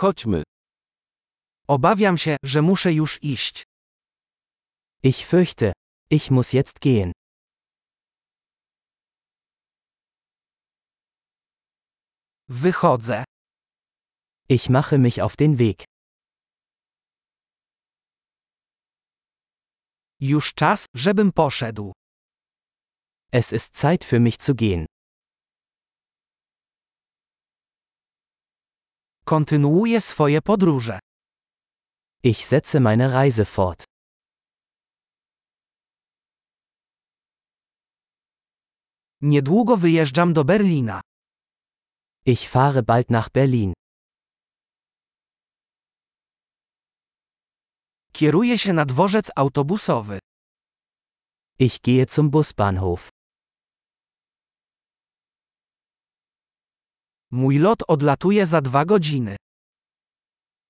Chodźmy. 0.00 0.42
Obawiam 1.68 2.18
się, 2.18 2.36
że 2.44 2.62
muszę 2.62 2.92
już 2.92 3.22
iść. 3.22 3.62
Ich 5.02 5.26
fürchte, 5.26 5.72
ich 6.10 6.30
muss 6.30 6.52
jetzt 6.52 6.78
gehen. 6.80 7.12
Wychodzę. 12.48 13.24
Ich 14.48 14.70
mache 14.70 14.98
mich 14.98 15.18
auf 15.18 15.36
den 15.36 15.56
Weg. 15.56 15.84
Już 20.20 20.54
czas, 20.54 20.86
żebym 20.94 21.32
poszedł. 21.32 21.92
Es 23.32 23.52
ist 23.52 23.74
Zeit 23.74 24.04
für 24.04 24.20
mich 24.20 24.36
zu 24.38 24.54
gehen. 24.54 24.86
Kontynuuję 29.30 30.00
swoje 30.00 30.42
podróże. 30.42 30.98
Ich 32.22 32.46
setze 32.46 32.80
meine 32.80 33.08
Reise 33.08 33.44
fort. 33.44 33.84
Niedługo 39.20 39.76
wyjeżdżam 39.76 40.32
do 40.32 40.44
Berlina. 40.44 41.00
Ich 42.26 42.48
fahre 42.48 42.82
bald 42.82 43.10
nach 43.10 43.30
Berlin. 43.30 43.72
Kieruję 48.12 48.58
się 48.58 48.72
na 48.72 48.84
dworzec 48.84 49.30
autobusowy. 49.36 50.18
Ich 51.58 51.80
gehe 51.80 52.06
zum 52.06 52.30
Busbahnhof. 52.30 53.19
Mój 57.32 57.58
lot 57.58 57.82
odlatuje 57.88 58.46
za 58.46 58.60
dwa 58.60 58.84
godziny. 58.84 59.36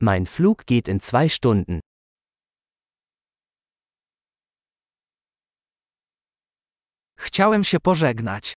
Mein 0.00 0.26
Flug 0.26 0.64
geht 0.64 0.88
in 0.88 1.00
zwei 1.00 1.28
Stunden. 1.28 1.80
Chciałem 7.18 7.64
się 7.64 7.80
pożegnać. 7.80 8.54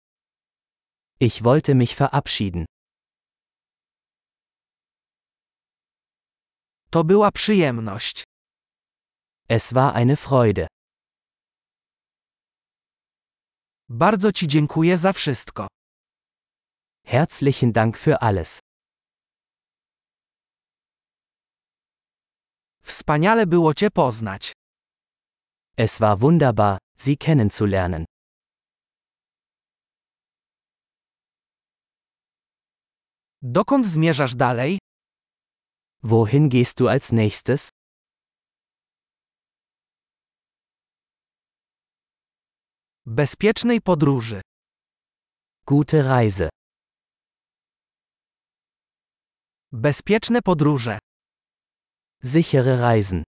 Ich 1.20 1.42
wollte 1.44 1.76
mich 1.76 1.96
verabschieden. 1.96 2.66
To 6.90 7.04
była 7.04 7.32
przyjemność. 7.32 8.24
Es 9.50 9.74
war 9.74 9.96
eine 9.96 10.16
Freude. 10.16 10.68
Bardzo 13.90 14.32
Ci 14.32 14.48
dziękuję 14.48 14.98
za 14.98 15.14
wszystko. 15.14 15.68
Herzlichen 17.10 17.72
Dank 17.72 17.98
für 17.98 18.22
alles. 18.22 18.60
Wspaniale 22.84 23.48
było 23.48 23.74
Cię 23.74 23.92
poznać. 23.92 24.54
Es 25.78 26.00
war 26.00 26.20
wunderbar, 26.20 26.78
Sie 26.98 27.18
kennenzulernen. 27.18 28.06
Dokąd 33.42 33.86
zmierzasz 33.86 34.36
dalej? 34.36 34.80
Wohin 36.04 36.50
gehst 36.50 36.80
du 36.80 36.88
als 36.88 37.12
nächstes? 37.12 37.70
Bezpiecznej 43.06 43.82
podróży. 43.82 44.42
Gute 45.66 46.04
Reise. 46.04 46.50
Bezpieczne 49.72 50.42
podróże. 50.42 51.00
Sichere 52.24 52.78
Reisen. 52.78 53.24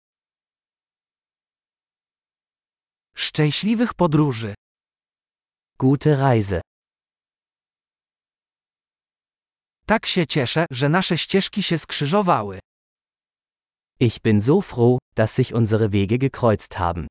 Szczęśliwych 3.16 3.94
podróży. 3.94 4.54
Gute 5.80 6.16
Reise. 6.16 6.62
Tak 9.86 10.06
się 10.06 10.28
cieszę, 10.28 10.66
że 10.72 10.90
nasze 10.90 11.18
ścieżki 11.18 11.64
się 11.64 11.78
skrzyżowały. 11.78 12.60
Ich 14.00 14.20
bin 14.22 14.42
so 14.42 14.62
froh, 14.62 14.98
dass 15.16 15.34
sich 15.36 15.52
unsere 15.52 15.90
Wege 15.90 16.18
gekreuzt 16.18 16.74
haben. 16.74 17.08